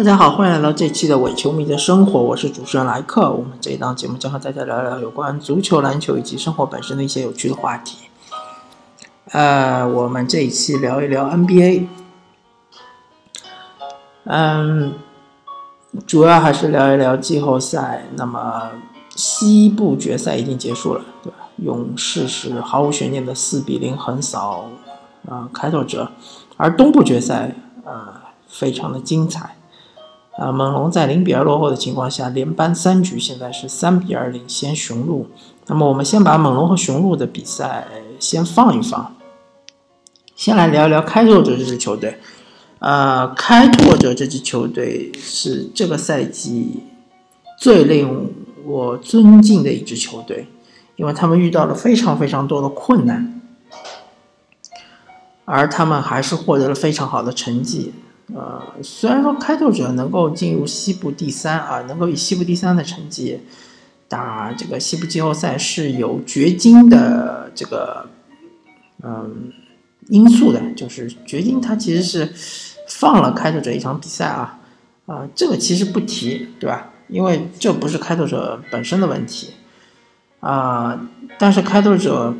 [0.00, 3.30] 大家好，欢迎来到这期的伪球迷的生活，我是主持人莱克。
[3.30, 8.08] 我们这一档节目将和大家聊聊有关足球、篮球以及生活本身的一些有趣的话题。
[9.32, 11.86] 呃，我们这一期聊一聊 NBA。
[14.24, 14.94] 嗯，
[16.06, 18.06] 主要还是聊一聊季后赛。
[18.16, 18.70] 那么
[19.14, 21.36] 西部决赛已经结束了，对吧？
[21.56, 24.64] 勇士是毫无悬念的四比零横扫
[25.28, 26.10] 啊开拓者，
[26.56, 27.54] 而东部决赛
[27.84, 29.56] 啊非常的精彩。
[30.40, 35.26] 啊，猛龙在零比二落后的情况下，连扳三局，现在是三比二领先雄鹿。
[35.66, 37.86] 那么，我们先把猛龙和雄鹿的比赛
[38.18, 39.14] 先放一放，
[40.34, 42.18] 先来聊一聊开拓者这支球队。
[42.78, 46.84] 呃，开拓者这支球队是这个赛季
[47.58, 48.32] 最令
[48.64, 50.48] 我尊敬的一支球队，
[50.96, 53.42] 因为他们遇到了非常非常多的困难，
[55.44, 57.92] 而他们还是获得了非常好的成绩。
[58.34, 63.40] 呃，虽然说开拓者能够进入西部第三啊，能够以西部第三的成绩
[64.08, 68.08] 打这个西部季后赛是有掘金的这个
[69.02, 69.52] 嗯
[70.08, 72.32] 因素的，就是掘金他其实是
[72.88, 74.58] 放了开拓者一场比赛啊
[75.06, 76.90] 啊，这个其实不提对吧？
[77.08, 79.54] 因为这不是开拓者本身的问题
[80.40, 82.34] 啊，但是开拓者。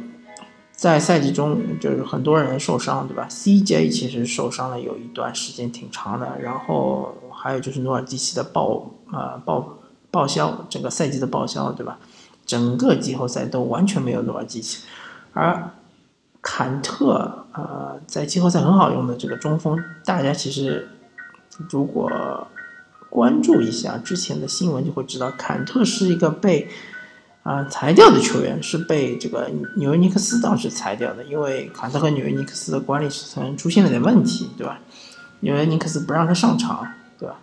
[0.81, 9.77] 在赛季中，就是很多人受伤，对吧？CJ 其实受伤了有一段时间挺长的，然后还有就是努尔基奇的报呃报
[10.11, 11.99] 报销，整个赛季的报销，对吧？
[12.47, 14.87] 整个季后赛都完全没有努尔基奇，
[15.35, 15.71] 而
[16.41, 20.89] 坎特呃在季后赛很好用的这个中锋，大家其实
[21.69, 22.11] 如果
[23.11, 26.71] 关注一下之前的新闻就会知道，坎特是一个被。
[27.43, 34.79] 啊，裁掉的球员是被这个纽约尼克斯当时裁掉的，因为坎特和纽约尼克斯的管理层出现了点问题，对吧？
[35.41, 36.87] 纽约尼克斯不让他上场，
[37.19, 37.37] 对吧？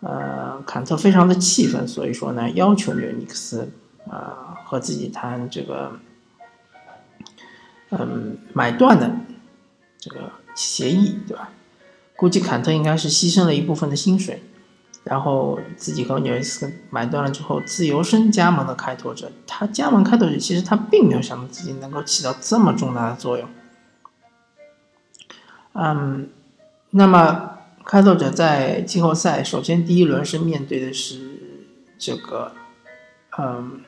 [0.00, 3.70] 呃，坎特非常的气愤，所以说呢，要求纽约尼克斯
[4.10, 5.92] 啊和自己谈这个
[7.90, 9.14] 嗯买断的
[9.98, 11.50] 这个协议，对吧？
[12.16, 14.42] 估计坎特应该是牺牲了一部分的薪水。
[15.04, 23.48] 然后自己和纽约斯买断了之后，自由身加盟的开拓者，他加盟开拓者，其实他并没有想到自己能够起到这么重大的作用。
[25.74, 26.28] 嗯，
[26.90, 31.18] 那么开拓者在季后赛首先第一轮是面对的是
[31.98, 32.52] 这个，
[33.38, 33.82] 嗯。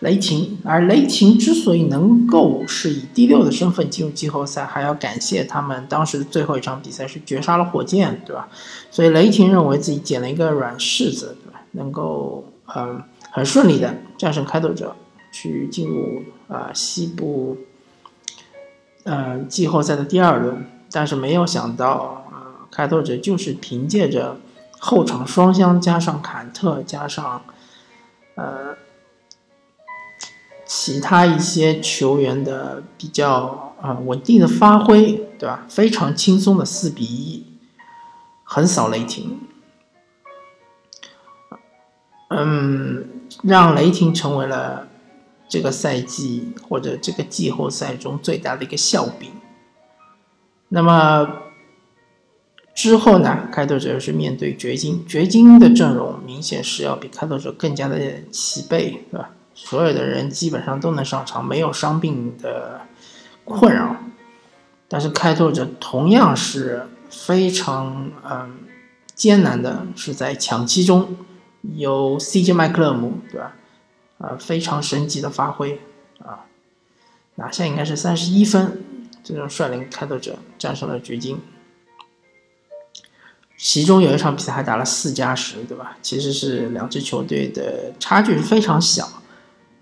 [0.00, 8.48] 雷霆，而雷霆之所以能够是以第六的身份进入季后赛，还要感谢他们当时最后一场比赛是绝杀了火箭，对吧？
[8.92, 11.60] 所以雷霆认为自己捡了一个软柿子，对吧？
[11.72, 12.44] 能够
[12.76, 14.94] 嗯很顺利的战胜开拓者，
[15.32, 17.56] 去进入啊西部
[19.02, 20.64] 呃季后赛的第二轮。
[20.92, 24.36] 但是没有想到啊，开拓者就是凭借着
[24.78, 27.42] 后场双枪加上坎特加上
[28.36, 28.76] 呃。
[30.68, 35.64] 其他一些球员的比较啊稳定的发挥，对吧？
[35.66, 37.46] 非常轻松的四比一
[38.44, 39.40] 横扫雷霆，
[42.28, 43.08] 嗯，
[43.42, 44.88] 让雷霆成为了
[45.48, 49.30] 这个赛季或者这个季后赛中最大的一个笑柄。
[50.68, 51.26] 那么
[52.74, 53.48] 之后呢？
[53.50, 57.98] 开拓者是面对掘金，掘金的阵容明显是要比开拓者更加的
[58.30, 59.30] 齐备，对吧？
[59.60, 62.82] 所有的人基本上都能上场，没有伤病的
[63.44, 63.96] 困扰。
[64.86, 68.60] 但是开拓者同样是非常嗯
[69.14, 71.16] 艰难的，是在抢七中
[71.74, 73.56] 有 CJ 麦克勒姆，对吧？
[74.18, 75.80] 啊，非常神奇的发挥
[76.20, 76.46] 啊，
[77.34, 78.84] 拿下应该是三十一分，
[79.24, 81.40] 最终率领开拓者战胜了掘金。
[83.58, 85.98] 其中有一场比赛还打了四加十，对吧？
[86.00, 89.17] 其实是两支球队的差距是非常小。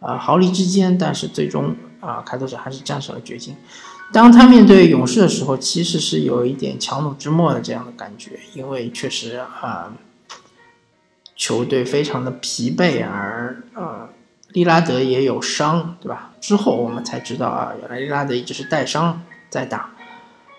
[0.01, 3.57] 啊，毫厘之间，但是最终啊，开拓者还是战胜了掘金。
[4.13, 9.93] 当他面对勇士的时候，其实是有一点强弩之末的这样的感觉，因为确实啊，
[11.35, 14.09] 球队非常的疲惫，而呃，
[14.53, 16.33] 利拉德也有伤，对吧？
[16.41, 19.91] 之后我们才知道啊，原来利拉德一直是带伤在打。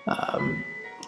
[0.05, 0.39] 呃，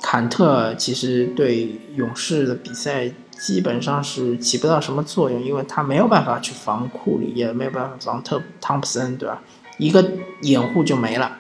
[0.02, 3.12] 坎特其实对勇士的比赛。
[3.40, 9.42] 基本上是起不到什么作用，因为他没有办法去防库里，也没有办法防特汤普森，对吧？
[9.78, 11.38] 一个掩护就没了。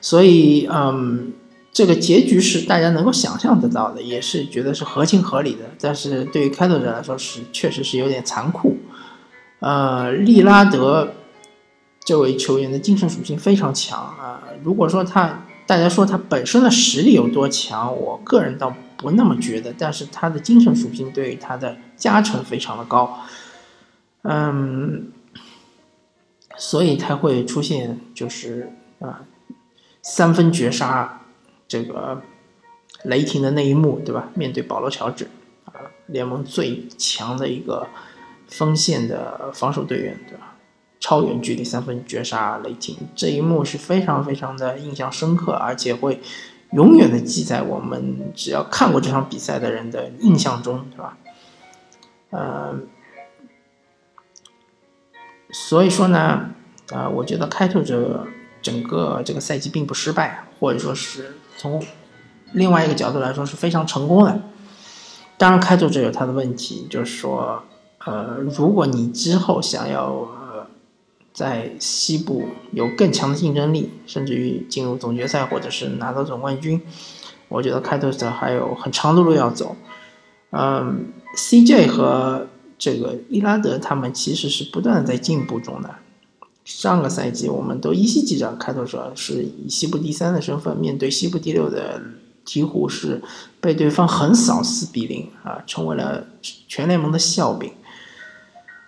[0.00, 1.32] 所以，嗯，
[1.72, 5.64] 这个结局是大家能够想象得到的，也是觉得是合情合理的。
[5.80, 8.76] 但是对于开拓者来说，是确实是有点残酷。
[9.58, 11.14] 呃，利拉德
[12.04, 14.40] 这位球员的精神属性非常强啊。
[14.62, 18.72] 如果说他，大家说他本身的实力有多强，我个人倒。
[19.04, 23.20] 不那么觉得，但是他的精神属性对于他的加成非常的高，
[24.22, 25.12] 嗯，
[26.56, 29.26] 所以他会出现就是啊
[30.00, 31.20] 三分绝杀
[31.68, 32.22] 这个
[33.04, 34.30] 雷霆的那一幕，对吧？
[34.34, 35.28] 面对保罗乔治
[35.66, 35.72] 啊，
[36.06, 37.86] 联盟最强的一个
[38.48, 40.56] 锋线的防守队员，对吧？
[41.00, 46.22] 超远距离三分绝杀雷霆这一幕是非常非常的印象深刻，而且会
[46.74, 51.16] 永远的记在我们只要看过这场比赛的人的印象中，对吧？
[52.30, 52.74] 呃，
[55.52, 56.50] 所以说呢，
[56.92, 58.26] 啊，我觉得开拓者
[58.60, 61.80] 整个这个赛季并不失败，或者说是从
[62.52, 64.40] 另外一个角度来说是非常成功的。
[65.38, 67.62] 当然，开拓者有他的问题，就是说，
[68.04, 70.28] 呃，如果你之后想要。
[71.34, 76.80] 在西部有更强的竞争力，甚至于进入总决赛或者是拿到总冠军，
[77.48, 79.74] 我觉得开拓者还有很长的路要走。
[80.50, 82.46] 嗯，CJ 和
[82.78, 85.96] 这个利拉德他们其实是不断的在进步中的。
[86.64, 92.00] 上个赛季我们都依稀记着，开拓者是以西部第三的身份面对西部第六的
[92.46, 93.20] 鹈鹕，是
[93.60, 96.24] 被对方横扫四比零啊，成为了
[96.68, 97.72] 全联盟的笑柄。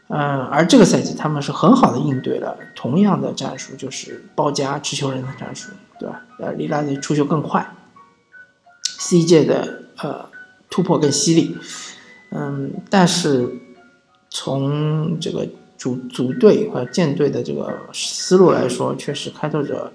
[0.08, 6.22] 嗯，而这个赛季他们是很好的应对了同样的战术，就是包夹持球人的战术，对吧？
[6.38, 7.74] 呃，利拉德出球更快
[9.00, 10.26] ，CJ 的呃
[10.70, 11.56] 突破更犀利，
[12.30, 13.48] 嗯，但是
[14.30, 19.92] 从这个组组队和建队的这个思路来说，确实开拓者，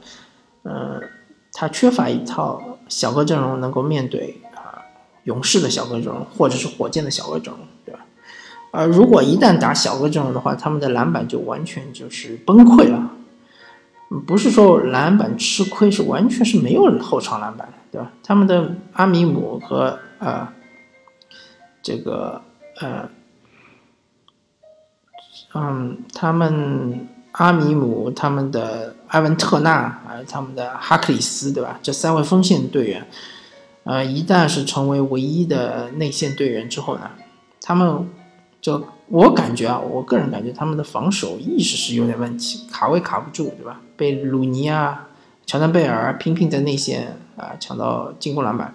[0.63, 1.01] 嗯，
[1.53, 4.81] 他缺乏一套小个阵容能够面对啊
[5.23, 7.59] 勇士的小个阵容，或者是火箭的小个阵容，
[8.71, 13.11] 而如果一旦打小个阵容的话，他们的篮板就完全就是崩溃了。
[14.25, 18.11] 不是说篮板吃亏，是完全是没有后场篮板，对吧？
[18.23, 20.47] 他们的阿米姆和呃
[21.81, 22.41] 这个
[22.79, 23.09] 呃
[25.53, 31.79] 嗯，他们阿米姆、他们的埃文特纳还有他们的哈克里斯，对吧？
[31.81, 33.05] 这三位锋线队员，
[33.83, 37.11] 呃，一旦是成为唯一的内线队员之后呢，
[37.61, 38.07] 他们。
[38.61, 43.81] 就我感觉啊，我个人感觉他们的防守意识是有点问题，卡位卡不住，对吧？
[43.97, 45.09] 被鲁尼啊、
[45.47, 48.73] 乔丹贝尔频频在内线啊抢到进攻篮板，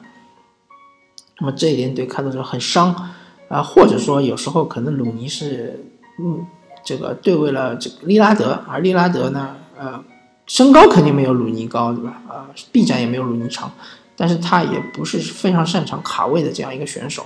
[1.38, 3.12] 那么这一点对开拓者很伤
[3.49, 5.87] 啊，或者说有时候可能鲁尼是
[6.19, 6.44] 嗯
[6.85, 10.03] 这个对位了这个利拉德，而利拉德呢，呃，
[10.47, 12.21] 身高肯定没有鲁尼高，对吧？
[12.29, 13.73] 啊，臂展也没有鲁尼长，
[14.17, 17.25] 但是他也不是非常擅长卡位的这样一个选手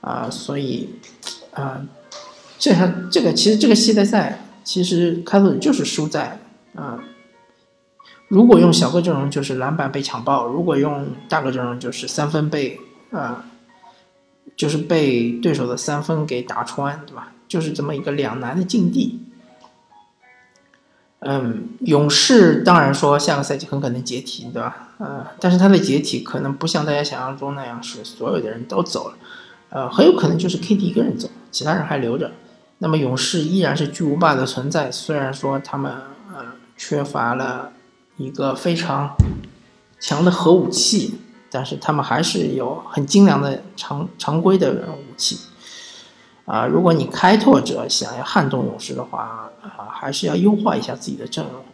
[0.00, 0.88] 啊，所以。
[1.54, 1.82] 啊，
[2.58, 6.38] 这场这个其实这个系列赛其实开拓者就是输在
[6.74, 7.02] 啊，
[8.28, 12.80] 如果用小个阵容就是篮板被抢爆，如果用大个阵容就是三分被
[13.10, 13.44] 啊，
[14.56, 17.32] 就是被对手的三分给打穿，对吧？
[17.46, 19.20] 就是这么一个两难的境地。
[21.20, 24.88] 嗯，勇士当然说下个赛季很可能解体，对吧？
[24.98, 29.16] 呃，但是他的解体可能不像大家想象中那样是所有的人都走了。
[29.70, 32.32] 呃，很有可能就是 KD 一个人走，其他人还留着。
[32.78, 35.92] 那么勇士依然是巨无霸的存在，虽然说他们
[36.34, 36.44] 呃
[36.76, 37.70] 缺乏了
[38.16, 39.16] 一个非常
[40.00, 45.38] 强的核武器，但是他们还是有很精良的常常规的武器。
[46.44, 51.64] 啊，如果你开拓者想要撼动勇士的话，啊，还是要优化一下自己的阵容。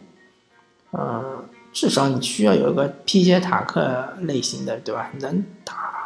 [0.93, 5.09] 嗯，至少你需要有一个皮杰塔克类型的，对吧？
[5.19, 6.00] 能打。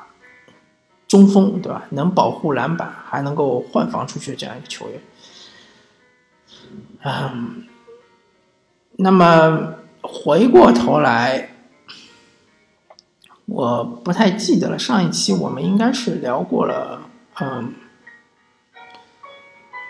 [1.07, 1.83] 中锋对吧？
[1.91, 5.01] 能保护篮板，还能够换防出去这样一个球员。
[7.03, 7.63] 嗯，
[8.97, 11.51] 那么回过头来，
[13.45, 14.79] 我不太记得了。
[14.79, 17.01] 上一期我们应该是聊过了，
[17.39, 17.75] 嗯，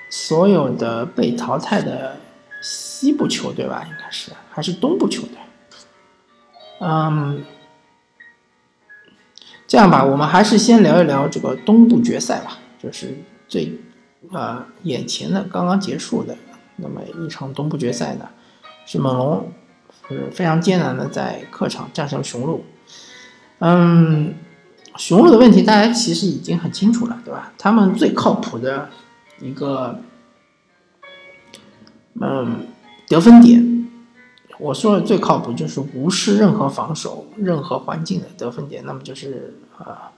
[0.10, 2.18] 所有的被淘汰的
[2.62, 5.38] 西部球队吧，应该是还是东部球队。
[6.80, 7.46] 嗯。
[9.68, 13.18] 这样吧，我们还是先聊一聊这个东部决赛吧，就是
[13.48, 13.80] 最，
[14.32, 16.38] 呃，眼前的刚刚结束的
[16.78, 18.30] 那么一场东部决赛呢，
[18.86, 19.52] 是猛龙
[20.08, 22.64] 是非常艰难的在客场战胜雄鹿。
[23.60, 24.36] 嗯，
[24.98, 27.52] 雄鹿的问题大家其实已经很清楚了，对吧？
[27.58, 28.90] 他们最靠谱的
[29.42, 30.00] 一个，
[32.22, 32.68] 嗯，
[33.08, 33.75] 得分点。
[34.58, 40.12] 我说的最靠谱就是无视任何防守、任何环境的得分点，那么就是啊，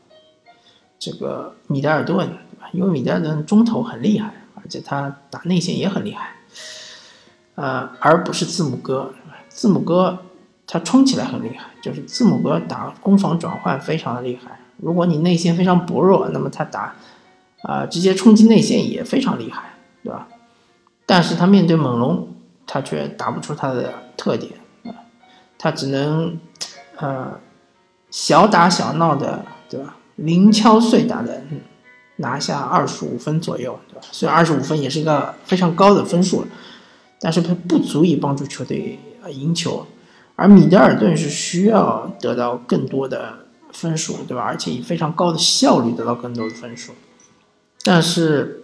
[0.99, 2.29] 这个米德尔顿，
[2.71, 6.35] 因为米德尔顿中投很厉害，而且他打内线也很厉害，
[7.55, 9.13] 呃，而不是字母哥，
[9.49, 10.19] 字母哥
[10.67, 16.93] 他冲起来很厉害，就是字母哥打攻防转换非常的厉害，如果你内线非常薄弱，那么他打
[17.63, 20.27] 啊直接冲击内线也非常厉害，对吧？
[21.07, 22.27] 但是他面对猛龙，
[22.67, 25.05] 他却打不出他的特点啊，
[25.57, 26.37] 他只能
[26.97, 27.39] 呃
[28.09, 29.95] 小打小闹的，对吧？
[30.15, 31.43] 零敲碎打的
[32.17, 34.01] 拿下二十五分左右，对吧？
[34.11, 36.47] 虽然二十五分也是一个非常高的分数了，
[37.21, 39.85] 但是它不足以帮助球队赢球。
[40.35, 43.39] 而米德尔顿是需要得到更多的
[43.71, 44.43] 分数，对吧？
[44.43, 46.93] 而且以非常高的效率得到更多的分数。
[47.83, 48.63] 但是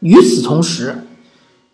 [0.00, 1.06] 与此同时，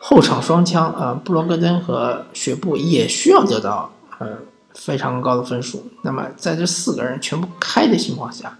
[0.06, 4.28] 后场双枪呃布罗格登和雪布也需要得到呃
[4.74, 5.86] 非常高的分数。
[6.02, 8.54] 那么在这四个人全部开的情况下，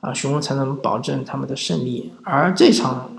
[0.00, 2.12] 啊雄鹿才能保证他们的胜利。
[2.22, 3.10] 而这场，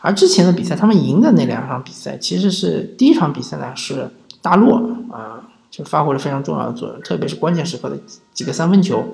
[0.00, 4.08] 而之前的比赛他们赢的那两场比赛，其实是第一场比赛呢是
[4.40, 4.76] 大洛
[5.10, 5.42] 啊。
[5.72, 7.96] 就发挥了非常重要的作用，特别是关键时刻的
[8.32, 9.04] 几个三分球，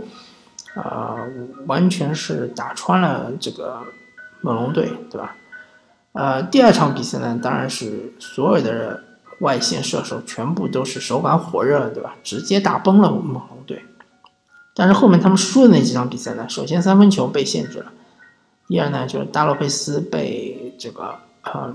[0.74, 1.16] 啊，
[1.66, 3.78] 完全是打穿了这个
[4.40, 5.36] 猛龙队，对吧？
[6.16, 9.04] 呃，第二场比赛呢，当然是所有的
[9.40, 12.16] 外线射手全部都是手感火热，对吧？
[12.24, 13.84] 直接打崩了猛龙队。
[14.74, 17.92] 但是后面他们输的那几场比赛呢，首先三分球被限制了，
[18.66, 21.74] 第二呢就是大洛佩斯被这个呃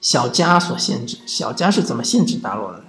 [0.00, 1.18] 小加所限制。
[1.26, 2.84] 小加是怎么限制大洛的呢？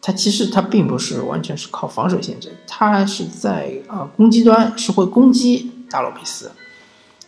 [0.00, 6.50] 他其实他并不是完全是靠防守限制，他是在啊攻击端是会攻击大洛佩斯，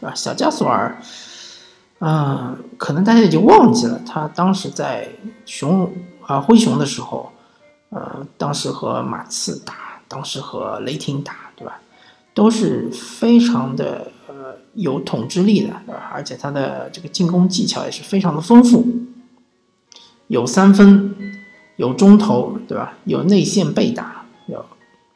[0.01, 0.15] 对吧？
[0.15, 1.01] 小加索尔，
[2.07, 5.09] 嗯，可能大家已经忘记了，他当时在
[5.47, 5.91] 熊
[6.27, 7.33] 啊灰熊的时候，
[7.89, 9.75] 呃，当时和马刺打，
[10.07, 11.81] 当时和雷霆打，对吧？
[12.35, 16.11] 都是非常的呃有统治力的，对吧？
[16.13, 18.87] 而且他的这个进攻技巧也是非常的丰富，
[20.27, 21.15] 有三分。
[21.77, 22.95] 有中投，对吧？
[23.03, 24.65] 有内线被打，有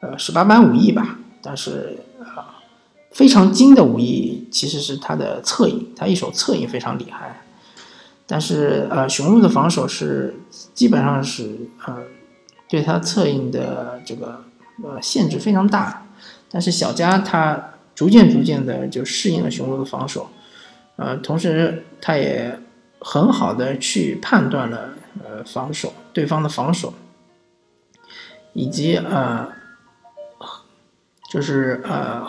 [0.00, 1.16] 呃十八般武艺吧。
[1.40, 1.96] 但是
[3.18, 7.42] 非常精的武艺其实是他的侧影，他一手侧影非常厉害。
[8.28, 10.36] 但是呃雄鹿的防守是
[10.72, 11.98] 基本上是呃
[12.68, 14.44] 对他侧影的这个
[14.84, 16.06] 呃限制非常大。
[16.48, 20.30] 但是小加他逐渐逐渐的就适应了雄鹿的防守，
[20.94, 22.56] 呃同时他也
[23.00, 24.90] 很好的去判断了。
[25.24, 26.94] 呃，防守对方的防守，
[28.52, 29.48] 以及呃，
[31.28, 32.24] 就是呃，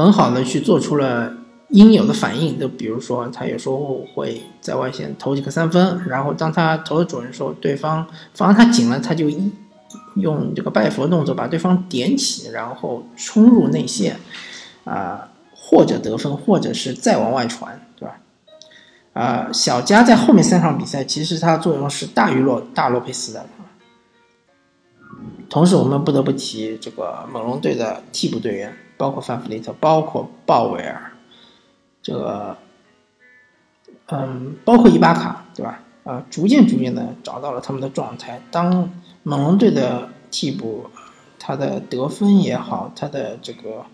[0.00, 1.32] 很好的去做出了
[1.68, 2.58] 应有的反应。
[2.58, 9.52] 就比如说，他有时候会在外线投几个三分，然后当他投的准的时候，对方防他紧了，他就一
[10.16, 14.18] 用这个拜佛动作把对方点起，然后冲入内线，
[14.84, 18.16] 啊，或者得分，或者是再往外传，对吧？
[19.12, 23.44] 呃，小加在后面三场比赛，其实他的作用是大于洛大洛佩斯的。
[25.48, 31.10] 同时，我们不得不提这个猛龙队的替补队员，包括范弗利特，包括鲍威尔，
[32.02, 32.54] 这个，
[34.08, 35.80] 嗯，包括伊巴卡，对吧？
[36.04, 38.42] 啊，逐渐逐渐的找到了他们的状态。
[38.50, 38.90] 当
[39.22, 40.90] 猛龙队的替补，
[41.38, 43.86] 他的得分也好，他的这个，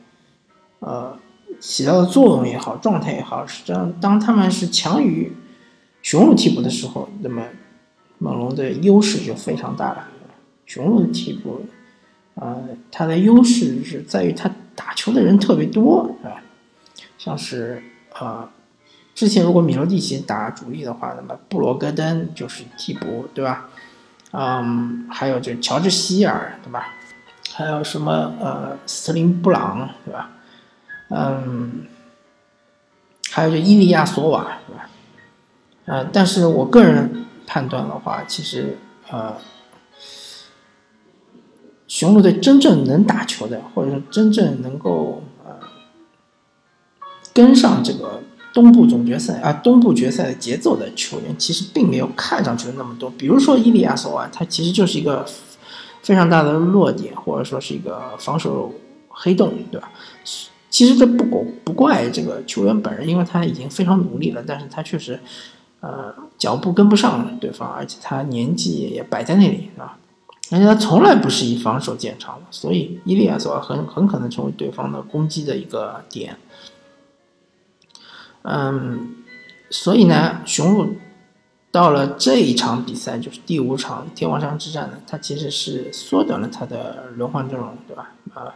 [0.80, 1.16] 呃。
[1.60, 3.92] 起到的作用也好，状态也好，是这样。
[4.00, 5.32] 当他们是强于
[6.02, 7.40] 雄鹿替补的时候，那么
[8.18, 10.08] 猛龙的优势就非常大了。
[10.66, 11.64] 雄鹿的替补，
[12.34, 16.42] 呃，他的优势是在于他打球的人特别多，是吧？
[17.18, 18.48] 像是啊，
[19.14, 23.68] 之前如果米罗蒂奇打主力的话，那么布罗格登就是替补，对吧？
[24.32, 26.92] 嗯，还有就乔治希尔，对吧？
[27.54, 30.30] 还有什么呃，斯特林布朗，对吧？
[31.08, 31.86] 嗯，
[33.30, 34.88] 还有就伊利亚索瓦，是吧？
[35.86, 38.76] 呃，但是我个人判断的话，其实
[39.08, 39.34] 呃，
[41.96, 45.50] 雄鹿队真正能打球的，或者说真正能够呃
[47.32, 48.20] 跟上这个
[48.52, 53.08] 东部总决赛啊东部决赛的节奏的球员，其实并没有看上去的那么多。
[53.08, 55.24] 比如说伊利亚索瓦，他其实就是一个
[56.02, 58.74] 非常大的弱点，或者说是一个防守
[59.08, 59.90] 黑洞，对吧？
[60.68, 61.24] 其实这不
[61.64, 65.18] 不怪这个球员本人，因为他已经非常努力了，但是他确实，
[65.80, 69.96] 呃，脚步跟不上对方，而且他年纪也摆在那里，是吧？
[70.52, 76.36] 而且他从来不是以防守见长的，所以伊利亚索很很可能成为对方的攻击的一个点。
[78.42, 79.16] 嗯，
[79.70, 80.96] 所以呢，雄鹿
[81.72, 88.12] 到了这一场比赛，就是第五场天王山之战呢，他其实是缩短了他的轮换阵容，对吧？
[88.34, 88.54] 啊。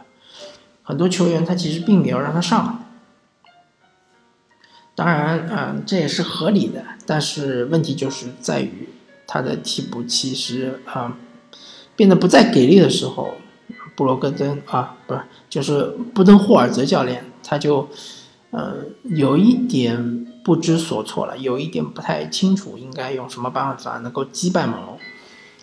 [0.83, 2.83] 很多球员他其实并没有让他上，
[4.95, 6.83] 当然，嗯，这也是合理的。
[7.05, 8.89] 但是问题就是在于
[9.27, 11.17] 他的替补其实啊
[11.95, 13.35] 变得不再给力的时候，
[13.95, 15.83] 布罗格登啊，不是，就是
[16.13, 17.87] 布登霍尔泽教练，他就
[18.51, 24.97] 呃有一点不知所措了，有一点不太清楚应该用什么办法能够击败猛龙。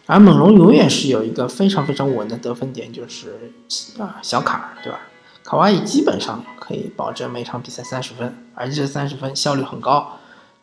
[0.07, 3.53] 而猛龙永远是有一个非常非常稳的得分点，就是
[3.99, 5.01] 啊小卡，对吧？
[5.45, 10.19] 卡哇伊基本上可以保证每场比赛三十分，而且这三十分效率很高。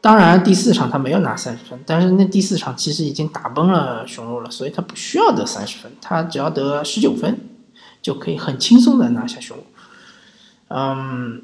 [0.05, 7.39] 当然第四场他没有拿三十分，但是那第四场其实已经打崩了雄鹿了，所以他不需要得三十分，他只要得十九分
[8.03, 9.63] 就可以很轻松的拿下雄鹿。
[10.67, 11.41] 嗯，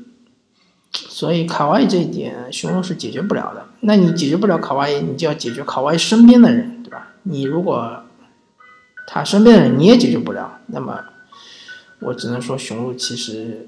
[0.91, 3.65] 所以卡哇伊这一点雄鹿是解决不了的。
[3.79, 6.83] 那你解决不了卡哇伊，你就要解决卡哇伊身边的人。
[6.83, 8.03] 对吧你如果
[9.07, 10.99] 他身边的人你也解决不了，那么
[11.97, 13.65] 我只能说雄鹿其实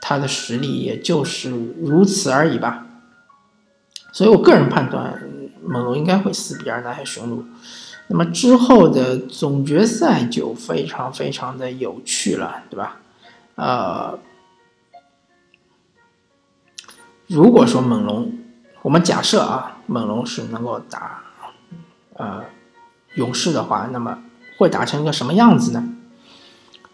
[0.00, 1.50] 他的实力也就是
[1.80, 2.88] 如此而已吧。
[4.12, 5.22] 所以我个人判断
[5.62, 7.44] 猛龙应该会四比二拿下雄鹿。
[8.08, 12.96] 那么之后的总决赛就非常非常的有趣了，对吧？
[13.54, 14.18] 呃，
[17.26, 18.32] 如果说猛龙，
[18.82, 21.22] 我们假设啊，猛龙是能够打，
[22.14, 22.44] 呃。
[23.16, 24.22] 勇士的话，那么
[24.56, 25.96] 会打成一个什么样子呢？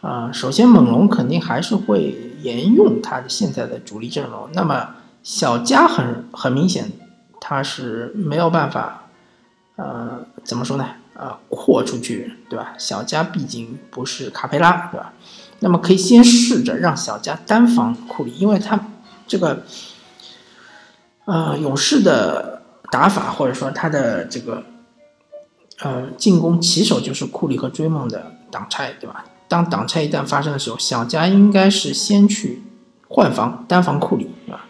[0.01, 4.49] 啊，首先猛龙肯定还是会沿用他的现在的主力阵容。
[4.55, 6.91] 那么小加很很明显，
[7.49, 9.05] 他是没有办法，
[9.77, 10.85] 呃，怎么说呢？
[11.15, 12.75] 啊，扩出去，对吧？
[12.77, 15.13] 小加毕竟不是卡佩拉，对吧？
[15.61, 18.81] 那么可以先试着让小加单防库里，因为他
[19.29, 19.63] 这个，
[21.27, 24.65] 呃，勇士的打法或者说他的这个。
[25.81, 29.27] 呃，进攻起手就是库里和追梦的挡拆，对吧？
[29.47, 32.63] 当挡拆一旦发生的时候，小加应该是先去
[33.07, 34.65] 换防，单防库里，对吧？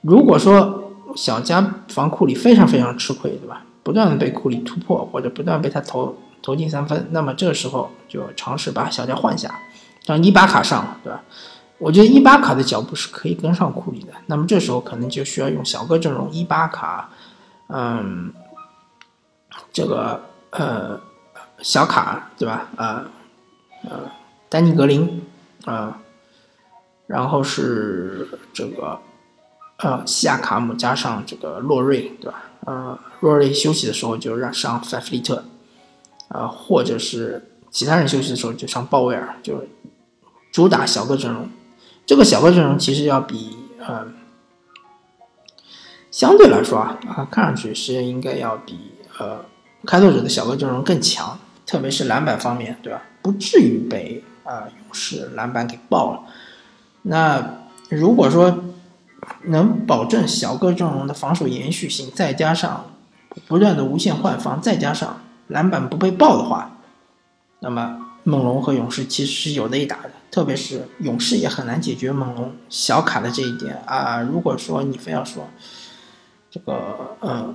[0.00, 0.71] 如果说
[1.16, 3.64] 小加防库里非常非常吃亏，对吧？
[3.82, 9.54] 不断的被库里突破，或者不断被他投投进三分，那么这个时候就尝试把小加换下，
[10.06, 11.22] 让伊巴卡上，对吧？
[11.78, 17.10] 我觉得伊巴卡的脚步是可以跟上库里的，那么这时候可能就需要用小个阵容，伊巴卡，
[17.68, 18.32] 嗯。
[19.70, 20.98] 这个呃
[21.60, 22.68] 小卡对吧？
[22.76, 23.04] 呃
[23.84, 24.00] 呃
[24.48, 25.22] 丹尼格林
[25.66, 25.98] 啊，
[27.06, 28.98] 然后是这个
[29.82, 32.44] 呃西亚卡姆加上这个洛瑞对吧？
[32.64, 35.44] 呃洛瑞休息的时候就让上范弗利特，
[36.28, 39.64] 啊或者是其他人休息的时候就上鲍威尔，就
[40.50, 41.48] 主打小个阵容。
[42.06, 44.06] 这个小个阵容其实要比呃
[46.10, 49.44] 相对来说啊啊看上去是应该要比呃。
[49.84, 53.02] 开拓者的小个阵容更强，特别是篮板方面，对吧？
[53.20, 56.20] 不至于被啊勇士篮板给爆了。
[57.02, 58.62] 那如果说
[59.44, 62.86] 能保证小个阵容的防守延续性，再加上
[63.46, 66.78] 不断的无限换防，再加上篮板不被爆的话，
[67.60, 70.10] 那么猛龙和勇士其实是有的一打的。
[70.30, 74.20] 特别是勇士也很难解决猛龙小卡的这一点啊。
[74.22, 75.46] 如果说你非要说
[76.50, 77.54] 这个呃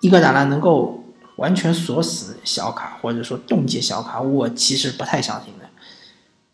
[0.00, 1.04] 伊戈达拉能够
[1.36, 5.68] 完全锁死小卡，或者说冻结小卡，我其实不太相信的。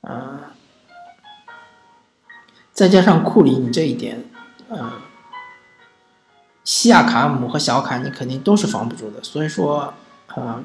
[0.03, 0.39] 嗯，
[2.75, 4.23] 再加上库里，你这一点，
[4.69, 4.91] 嗯，
[6.65, 9.23] 西亚卡姆和小卡你肯定都是防不住的。
[9.23, 9.95] 所以说，
[10.37, 10.63] 嗯，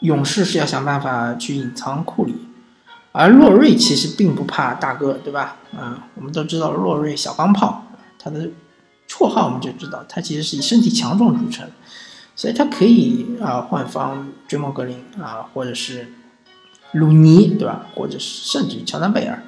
[0.00, 2.34] 勇士是要想办法去隐藏库里，
[3.12, 5.56] 而洛瑞其实并不怕大哥，对吧？
[5.72, 7.86] 嗯，我们都知道洛瑞小钢炮，
[8.18, 8.50] 他的。
[9.06, 11.70] 绰号我们就知道，他其实是以身体强壮著称，
[12.34, 16.08] 所以他可以啊换防追梦格林啊，或者是
[16.92, 17.84] 鲁尼，对吧？
[17.94, 19.44] 或者是甚至乔丹贝尔，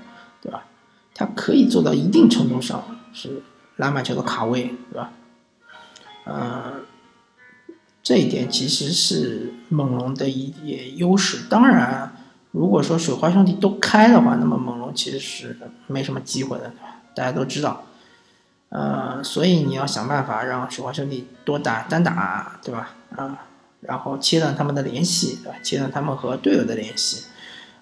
[1.16, 1.26] 对吧？
[1.26, 3.42] 他可以做到一定程度上是
[3.76, 5.12] 篮板球的卡位，对吧？
[6.24, 6.72] 呃，
[8.02, 11.46] 这一点其实是猛龙的一点优势。
[11.48, 12.16] 当然，
[12.50, 17.00] 如果说水花兄弟都开的话，那么猛龙其实是没什么机会的，对吧？
[17.14, 17.84] 大家都知道。
[18.68, 22.90] 呃，所以你要想办法让水花兄弟多打单打，对吧？
[23.14, 23.38] 啊，
[23.80, 25.58] 然后切断他们的联系，对吧？
[25.62, 27.26] 切断他们和队友的联系，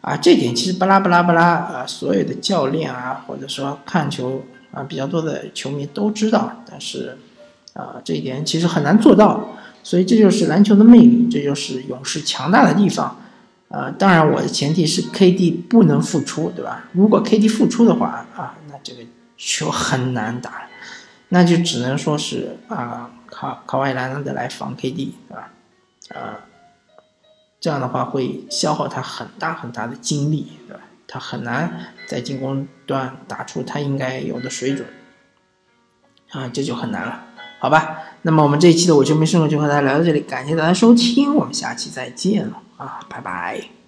[0.04, 7.16] 啊，这点其实巴拉巴拉巴拉啊，所有的教练啊，或者说看球啊比较多的球迷都知道，但是
[7.72, 13.16] 啊，这一点其实很难做到，所以这就是篮球的魅力，这就是勇士强大的地方。
[13.68, 16.84] 呃，当然我的前提是 KD 不能复出，对吧？
[16.92, 19.00] 如果 KD 复出的话，啊，那这个
[19.38, 20.68] 球很难打。
[21.30, 25.50] 那就只能说是啊，卡卡瓦伊莱纳德来防 KD，对吧？
[26.14, 26.38] 啊，
[27.64, 30.82] 这样的话会消耗他很大很大的精力，对吧？
[31.08, 34.86] 他很难在进攻端打出他应该有的水准，
[36.32, 37.24] 啊，这就很难了，
[37.58, 38.00] 好吧？
[38.20, 42.60] 那么我们这一期的我就没生活就和大家聊到这里，感谢大家收听，我们下期再见了。
[42.76, 43.83] 啊，拜拜。